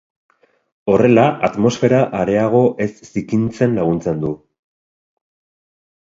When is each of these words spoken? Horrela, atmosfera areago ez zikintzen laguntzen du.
Horrela, 0.91 1.25
atmosfera 1.47 1.99
areago 2.19 2.61
ez 2.85 3.09
zikintzen 3.09 3.75
laguntzen 3.81 4.23
du. 4.25 4.31